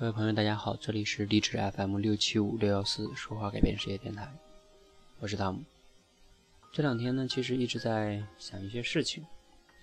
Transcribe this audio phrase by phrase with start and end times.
[0.00, 4.32] 各位朋友，大家好，这里是励志 FM 六七五六幺四说话改变世界电台，
[5.18, 5.62] 我是汤姆。
[6.72, 9.22] 这两天呢，其实一直在想一些事情，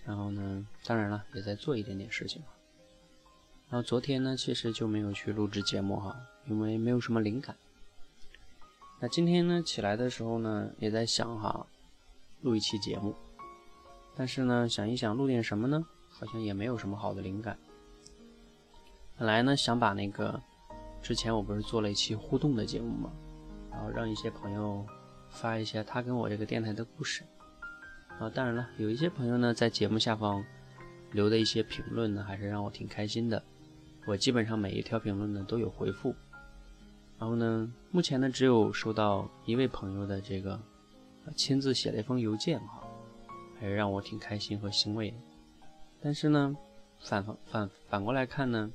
[0.03, 2.41] 然后呢，当然了，也在做一点点事情。
[3.69, 7.55] 然后昨天呢，其实就没有去录制节目哈，因为没有什么灵感。
[8.99, 11.67] 那今天呢，起来的时候呢，也在想哈，
[12.41, 13.13] 录一期节目，
[14.15, 17.55] 但是呢，想一想录点什么呢，好像也没有什么好的灵感。
[19.17, 20.39] 本来呢，想把那个
[21.01, 23.11] 之前我不是做了一期互动的节目嘛，
[23.71, 24.85] 然后让一些朋友
[25.27, 27.23] 发一下他跟我这个电台的故事。
[28.19, 30.45] 啊，当然了，有一些朋友呢在节目下方
[31.13, 33.41] 留的一些评论呢，还是让我挺开心的。
[34.05, 36.13] 我基本上每一条评论呢都有回复。
[37.17, 40.59] 然后呢，目前呢只有收到一位朋友的这个
[41.35, 42.83] 亲自写了一封邮件哈，
[43.59, 45.17] 还是让我挺开心和欣慰的。
[45.99, 46.55] 但是呢，
[46.99, 48.71] 反反反反过来看呢。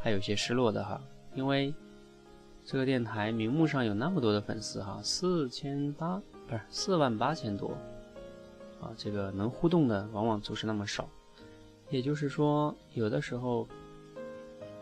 [0.00, 1.00] 还有些失落的哈，
[1.34, 1.74] 因为
[2.64, 7.76] 这个电台名目上有那么多的粉丝哈，四千八不是四万八千多
[8.80, 11.08] 啊，这个能互动的往往就是那么少。
[11.90, 13.66] 也就是说，有的时候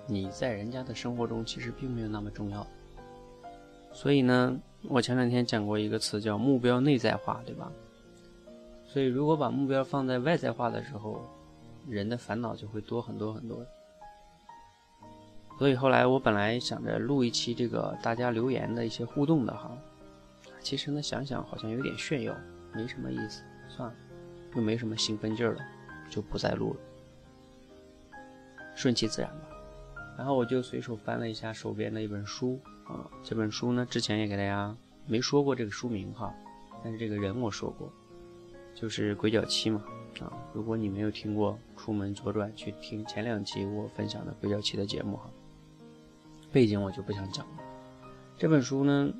[0.06, 2.67] 你在人家的生活中其实并没有那么重要。
[3.92, 7.73] 所以呢，我前两天讲过一个词叫目标内在化，对吧？
[8.86, 11.20] 所以如果把目标放在外在化的时候，
[11.86, 13.64] 人的烦恼就会多很多很多。
[15.59, 19.71] 所以后来我本来想着录一期这个大家留言的一些互动的哈，
[20.61, 22.37] 其实呢想想好像有点炫耀，
[22.75, 23.95] 没什么意思，算了，
[24.55, 25.61] 又没什么兴奋劲儿了，
[26.11, 26.81] 就不再录了，
[28.75, 29.48] 顺其自然吧。
[30.19, 34.77] 然后我就随手翻了一下手边的一本书啊，这本书呢之前也给大家
[35.07, 36.35] 没说过这个书名哈，
[36.85, 37.91] 但是这个人我说过，
[38.75, 39.83] 就是鬼脚七嘛
[40.20, 40.31] 啊。
[40.53, 45.31] 如果你没有听过《出门左转》，去听前两期我分享的鬼脚七的节目哈。
[46.57, 47.62] 背景我就不想讲了。
[48.39, 49.12] 这本书呢，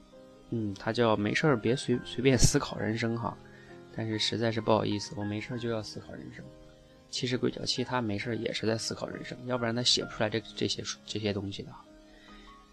[0.49, 3.37] 嗯，它叫“没事儿别随随便思考人生”哈。
[3.95, 6.43] 但是实在是不好意思，我没事儿就要思考人生。
[7.11, 11.69] 其实鬼脚七他没事儿也是在思考人生，要不然他写不出来这这些这些东西的。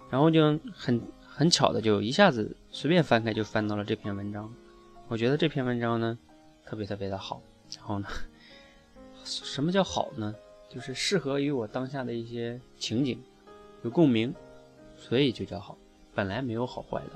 [0.09, 4.49] 然后就很很巧的，就一下子随便翻开就翻到了这篇文章。
[5.09, 6.17] 我觉得这篇文章呢，
[6.65, 7.41] 特别特别的好。
[7.75, 8.07] 然后呢，
[9.25, 10.33] 什么叫好呢？
[10.69, 13.21] 就是适合于我当下的一些情景，
[13.81, 14.33] 有共鸣。
[15.07, 15.77] 所以就叫好，
[16.15, 17.11] 本来没有好坏的。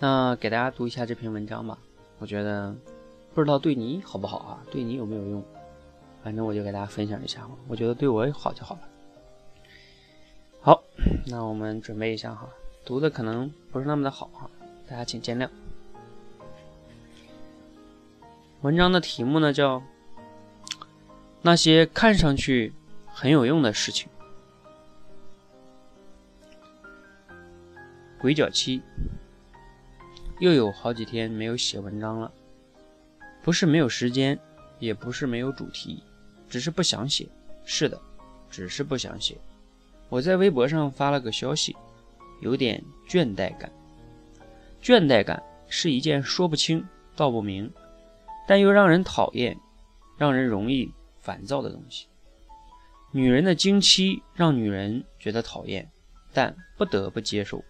[0.00, 1.78] 那给大家读一下这篇文章吧。
[2.18, 2.74] 我觉得
[3.32, 4.62] 不知道对你好不好啊？
[4.72, 5.44] 对你有没有用？
[6.24, 7.48] 反正我就给大家分享一下。
[7.68, 8.80] 我觉得对我也好就好了。
[10.60, 10.82] 好，
[11.26, 12.48] 那我们准备一下哈，
[12.84, 14.50] 读的可能不是那么的好哈，
[14.88, 15.48] 大家请见谅。
[18.62, 19.78] 文章的题目呢叫
[21.42, 22.72] 《那些看上去
[23.06, 24.08] 很有用的事情》。
[28.18, 28.82] 鬼脚七，
[30.40, 32.32] 又有好几天没有写文章了，
[33.42, 34.38] 不是没有时间，
[34.78, 36.02] 也不是没有主题，
[36.48, 37.28] 只是不想写。
[37.64, 38.00] 是的，
[38.48, 39.36] 只是不想写。
[40.08, 41.76] 我在微博上发了个消息，
[42.40, 43.70] 有点倦怠感。
[44.82, 46.82] 倦怠感是一件说不清
[47.14, 47.70] 道不明，
[48.48, 49.58] 但又让人讨厌、
[50.16, 52.06] 让人容易烦躁的东西。
[53.12, 55.90] 女人的经期让女人觉得讨厌，
[56.32, 57.62] 但不得不接受。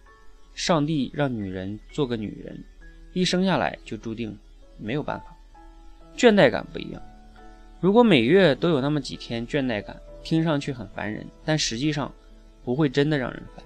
[0.57, 2.63] 上帝让女人做个女人，
[3.13, 4.35] 一生下来就注定
[4.79, 5.37] 没有办法。
[6.17, 6.99] 倦怠感不一样，
[7.79, 12.11] 如果每月都有那么几天倦怠感，听上去很烦人，但实际上
[12.65, 13.63] 不会真的让人烦，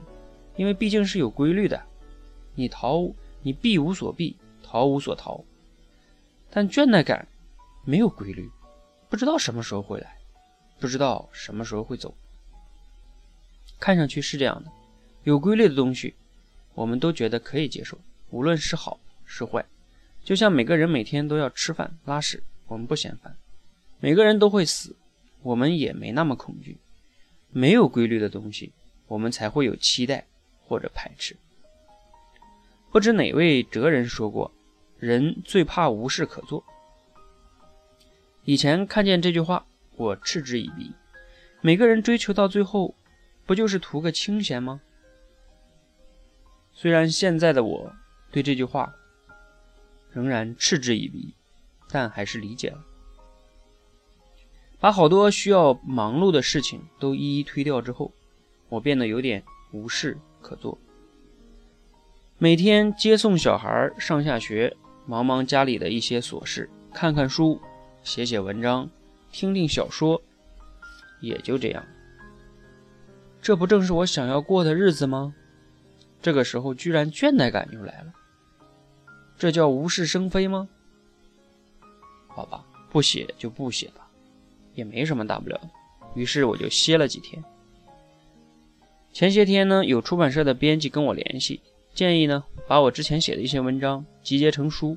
[0.57, 1.81] 因为毕竟是有规律的。
[2.55, 3.09] 你逃，
[3.41, 5.41] 你避无所避，逃无所逃。
[6.49, 7.25] 但倦怠感
[7.85, 8.51] 没有规律，
[9.07, 10.17] 不知道什么时候会来，
[10.77, 12.13] 不知道什么时候会走。
[13.79, 14.69] 看上去是这样的，
[15.23, 16.15] 有规律的东西。
[16.73, 17.97] 我们都觉得可以接受，
[18.29, 19.65] 无论是好是坏，
[20.23, 23.33] 就像每个人每天都要吃饭拉屎，我们不嫌烦；
[23.99, 24.95] 每个人都会死，
[25.41, 26.77] 我们也没那么恐惧。
[27.51, 28.71] 没有规律的东西，
[29.07, 30.25] 我们才会有期待
[30.65, 31.35] 或者排斥。
[32.91, 34.51] 不知哪位哲人说过
[34.99, 36.63] ：“人最怕无事可做。”
[38.45, 39.65] 以前看见这句话，
[39.97, 40.91] 我嗤之以鼻。
[41.59, 42.95] 每个人追求到最后，
[43.45, 44.81] 不就是图个清闲吗？
[46.73, 47.93] 虽然现在的我
[48.31, 48.93] 对这句话
[50.11, 51.33] 仍然嗤之以鼻，
[51.89, 52.83] 但还是理解了。
[54.79, 58.11] 把好多需要忙碌的事情都一一推掉之后，
[58.67, 60.77] 我变得有点无事可做。
[62.39, 64.75] 每天接送小孩上下学，
[65.05, 67.61] 忙忙家里的一些琐事，看看书，
[68.01, 68.89] 写写文章，
[69.31, 70.19] 听听小说，
[71.19, 71.85] 也就这样。
[73.39, 75.35] 这不正是我想要过的日子吗？
[76.21, 78.13] 这个时候居然倦怠感又来了，
[79.37, 80.69] 这叫无事生非吗？
[82.27, 84.07] 好吧，不写就不写吧，
[84.75, 85.69] 也没什么大不了的。
[86.13, 87.43] 于是我就歇了几天。
[89.11, 91.59] 前些天呢，有出版社的编辑跟我联系，
[91.93, 94.95] 建议呢把我之前写的一些文章集结成书。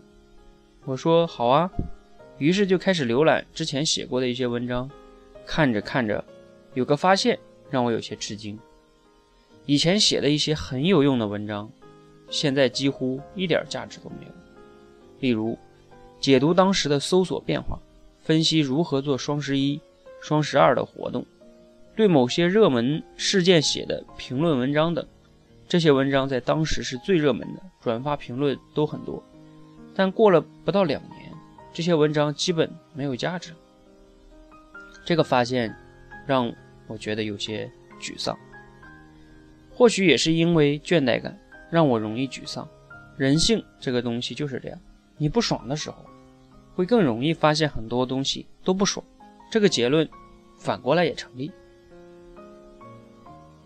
[0.85, 1.71] 我说好啊，
[2.39, 4.91] 于是就开始浏览之前写过的一些文章，
[5.47, 6.23] 看着看着，
[6.75, 7.39] 有个发现
[7.71, 8.59] 让我有些吃惊。
[9.67, 11.71] 以前写的一些很有用的文章，
[12.29, 14.33] 现在几乎一点价值都没有。
[15.21, 15.59] 例如，
[16.21, 17.79] 解读当时的搜索变化，
[18.21, 19.81] 分析如何做双十一、
[20.21, 21.25] 双十二的活动，
[21.97, 25.07] 对某些热门事件写的评论文章等，
[25.67, 29.23] 这些文章在当时是最热门的，转发评论都很多。
[29.95, 31.33] 但过了不到两年，
[31.73, 33.53] 这些文章基本没有价值。
[35.07, 35.75] 这个发现
[36.27, 36.53] 让
[36.87, 37.71] 我觉得有些
[38.01, 38.37] 沮丧。
[39.75, 41.39] 或许也是因为倦怠感，
[41.71, 42.69] 让我容易沮丧。
[43.17, 44.79] 人性这个东西就是这样，
[45.19, 46.05] 你不爽的时候，
[46.75, 49.05] 会更容易发现很多东西都不爽。
[49.51, 50.09] 这个结论
[50.59, 51.51] 反过来也成立。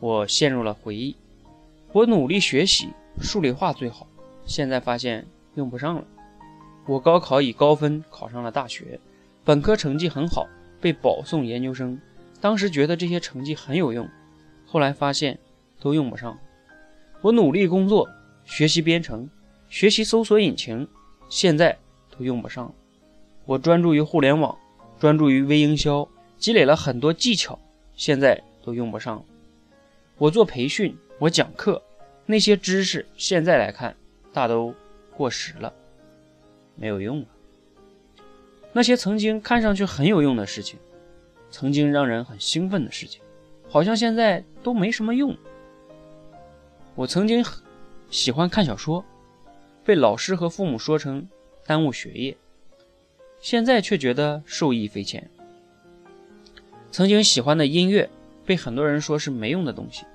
[0.00, 1.16] 我陷入了回忆，
[1.93, 2.88] 我努力学习
[3.20, 4.06] 数理化最好，
[4.44, 6.04] 现在发现用不上了。
[6.87, 8.99] 我高考以高分考上了大学，
[9.44, 10.46] 本科成绩很好，
[10.81, 12.00] 被保送研究生。
[12.40, 14.08] 当时觉得这些成绩很有用，
[14.64, 15.38] 后来发现
[15.80, 16.38] 都用不上。
[17.20, 18.08] 我努力工作，
[18.44, 19.28] 学习编程，
[19.69, 20.86] 学习搜索引擎，
[21.28, 21.76] 现在
[22.10, 22.72] 都用不上。
[23.44, 24.56] 我专注于互联网，
[24.98, 27.58] 专注于微营销，积累了很多技巧，
[27.94, 29.25] 现在都用不上。
[30.16, 31.82] 我做培训，我讲课，
[32.26, 33.96] 那些知识现在来看
[34.32, 34.75] 大都
[35.16, 35.72] 过时了。
[36.76, 37.26] 没有用了。
[38.72, 40.78] 那些曾经看上去很有用的事情，
[41.50, 43.20] 曾经让人很兴奋的事情，
[43.69, 45.36] 好像现在都没什么用。
[46.99, 47.45] 我曾经
[48.11, 49.05] 喜欢看小说，
[49.85, 51.29] 被老师和父母说成
[51.65, 52.37] 耽误学业，
[53.41, 55.31] 现在却觉得受益匪浅。
[56.91, 58.11] 曾经喜欢的音乐，
[58.45, 60.06] 被很多人说是没用的东西，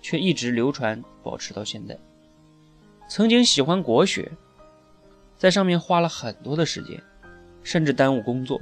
[0.00, 1.98] 却一直流传保持到现在。
[3.08, 4.30] 曾经喜欢国学。
[5.36, 7.02] 在上面花了很多的时间，
[7.64, 8.60] 甚至耽误工作。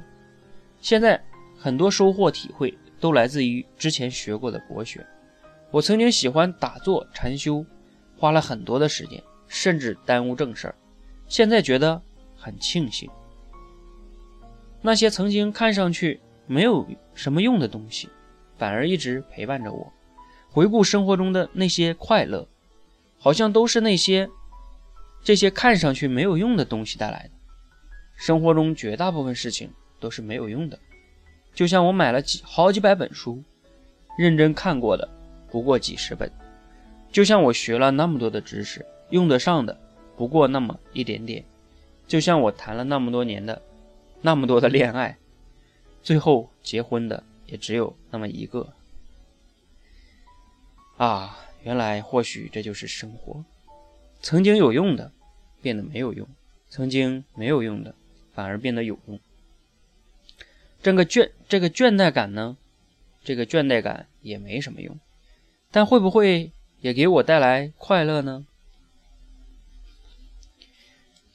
[0.81, 1.23] 现在
[1.55, 5.05] 很多收获体会都来自于之前学过的国学。
[5.73, 7.65] 我曾经喜欢打坐禅修，
[8.15, 10.75] 花了很多的时间，甚至耽误正事儿。
[11.27, 11.99] 现在觉得
[12.37, 13.09] 很庆幸。
[14.83, 18.07] 那些曾经看上去没有什么用的东西，
[18.55, 19.91] 反而一直陪伴着我。
[20.51, 22.47] 回顾生活中的那些快乐，
[23.17, 24.29] 好像都是那些。
[25.23, 27.31] 这些看上去没有用的东西带来的，
[28.15, 30.77] 生活中绝大部分事情都是没有用的。
[31.55, 33.41] 就像我买了几好几百本书，
[34.19, 35.09] 认真看过的
[35.53, 36.27] 不过几十本；
[37.11, 39.79] 就像我学了那么多的知识，用得上的
[40.17, 41.43] 不过那么一点点；
[42.07, 43.61] 就像我谈了那么多年的
[44.19, 45.15] 那么多的恋爱，
[46.01, 48.73] 最后结婚的也只有那么一个。
[50.97, 53.45] 啊，原来或许这就是生活。
[54.23, 55.11] 曾经有用的，
[55.61, 56.25] 变得没有用；
[56.67, 57.93] 曾经没有用的，
[58.33, 59.19] 反而变得有用。
[60.81, 62.57] 这个倦，这个倦怠感呢？
[63.23, 64.99] 这个倦怠感也没什么用，
[65.73, 66.51] 但会不会
[66.81, 68.45] 也给我带来快乐呢？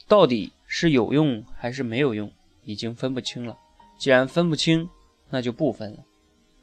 [0.06, 3.58] 到底是有用还是没有用，已经分不清了。
[3.98, 4.88] 既然分不清，
[5.28, 6.04] 那就不分了。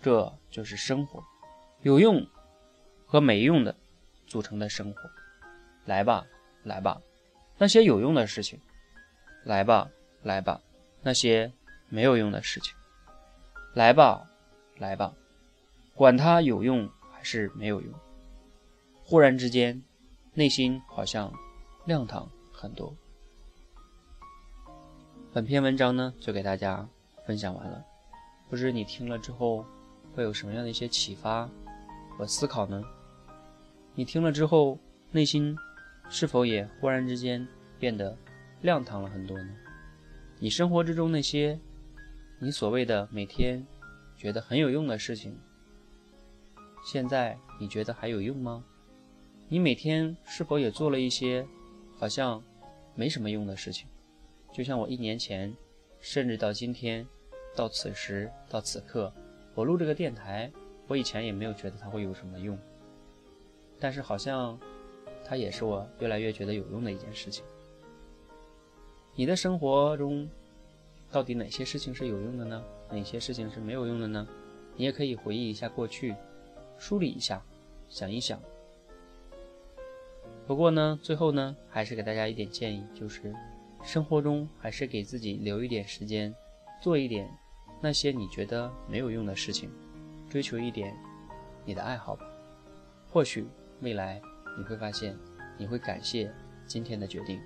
[0.01, 1.21] 这就是生活，
[1.81, 2.25] 有用
[3.05, 3.75] 和没用的
[4.25, 5.01] 组成的生活。
[5.83, 6.25] 来吧，
[6.63, 7.01] 来吧，
[7.57, 8.57] 那些有用的事情；
[9.43, 9.89] 来吧，
[10.23, 10.61] 来吧，
[11.01, 11.51] 那些
[11.89, 12.73] 没有用的事情；
[13.73, 14.29] 来吧，
[14.77, 15.13] 来吧，
[15.93, 16.89] 管它有用
[17.25, 17.91] 是没有用。
[19.03, 19.83] 忽然之间，
[20.33, 21.33] 内心好像
[21.85, 22.95] 亮堂很多。
[25.33, 26.87] 本篇文章呢，就给大家
[27.25, 27.83] 分享完了。
[28.49, 29.65] 不知你听了之后
[30.13, 31.49] 会有什么样的一些启发
[32.17, 32.81] 和思考呢？
[33.95, 34.79] 你听了之后，
[35.11, 35.57] 内心。
[36.07, 37.47] 是否也忽然之间
[37.79, 38.15] 变得
[38.61, 39.49] 亮堂了很多呢？
[40.37, 41.59] 你生活之中那些
[42.37, 43.65] 你所谓的每天
[44.15, 45.35] 觉得很有用的事情，
[46.85, 48.63] 现在你觉得还有用吗？
[49.49, 51.45] 你每天是否也做了一些
[51.97, 52.41] 好像
[52.93, 53.87] 没什么用的事情？
[54.53, 55.53] 就像我一年前，
[55.99, 57.05] 甚至到今天，
[57.55, 59.11] 到此时到此刻，
[59.55, 60.51] 我录这个电台，
[60.87, 62.57] 我以前也没有觉得它会有什么用，
[63.79, 64.57] 但是好像。
[65.27, 67.43] 它也是我越来越觉得有用的一件事情。
[69.15, 70.29] 你的生活中，
[71.09, 72.63] 到底哪些事情是有用的呢？
[72.91, 74.27] 哪些事情是没有用的呢？
[74.75, 76.13] 你也可以回忆一下过去，
[76.77, 77.41] 梳理一下，
[77.89, 78.39] 想一想。
[80.47, 83.33] 不过呢，最后呢，还是给大家一点建议，就是
[83.83, 86.33] 生活中还是给自己留一点时间，
[86.81, 87.27] 做一点
[87.81, 89.69] 那些你觉得没有用的事情，
[90.29, 90.95] 追求一点
[91.65, 92.25] 你的爱好吧。
[93.11, 93.47] 或许
[93.81, 94.21] 未来
[94.57, 95.17] 你会发现，
[95.57, 96.31] 你会感谢
[96.67, 97.41] 今天的决定。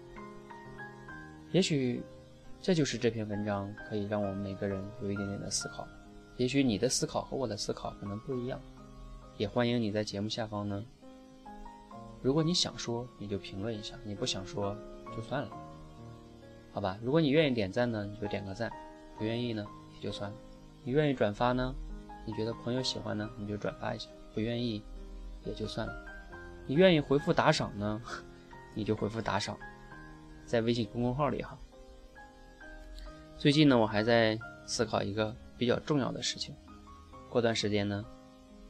[1.51, 2.03] 也许
[2.61, 5.87] 这就是这篇文章可以让我们每个人有一点点的思考。
[6.35, 8.59] 也许你的思考和我的思考可能不一样，
[9.39, 10.83] 也欢迎你在节目下方呢。
[12.21, 14.75] 如果你想说，你就评论一下；你不想说，
[15.15, 15.49] 就算了，
[16.73, 16.99] 好吧？
[17.01, 18.69] 如果你愿意点赞呢，你就点个赞；
[19.17, 19.65] 不愿意呢，
[19.95, 20.35] 也就算了。
[20.83, 21.73] 你愿意转发呢？
[22.25, 24.83] 你觉得朋友喜欢呢，你就转发一下；不愿意，
[25.45, 26.05] 也就算了。
[26.67, 28.01] 你愿意回复打赏呢，
[28.75, 29.57] 你就回复打赏，
[30.45, 31.57] 在微信公众号里哈。
[33.37, 36.53] 最近呢，我还在思考一个比较重要的事情。
[37.29, 38.03] 过段时间呢，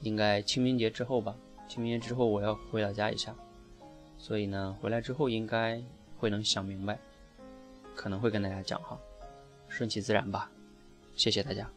[0.02, 1.36] 应该清明节之后吧。
[1.68, 3.36] 清明节之后我要回老家一下，
[4.18, 5.82] 所以呢，回来之后应该
[6.18, 7.00] 会能想明白，
[7.96, 9.00] 可能会跟大家讲哈，
[9.68, 10.50] 顺其自然吧，
[11.16, 11.70] 谢谢大家。